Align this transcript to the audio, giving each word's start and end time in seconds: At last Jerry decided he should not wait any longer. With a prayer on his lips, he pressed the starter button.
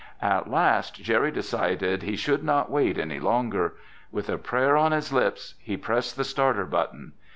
At 0.23 0.49
last 0.49 0.95
Jerry 0.95 1.29
decided 1.29 2.01
he 2.01 2.15
should 2.15 2.43
not 2.43 2.71
wait 2.71 2.97
any 2.97 3.19
longer. 3.19 3.75
With 4.11 4.29
a 4.31 4.39
prayer 4.39 4.75
on 4.75 4.93
his 4.93 5.13
lips, 5.13 5.53
he 5.59 5.77
pressed 5.77 6.15
the 6.15 6.23
starter 6.23 6.65
button. 6.65 7.13